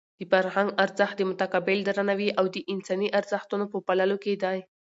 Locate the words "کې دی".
4.23-4.57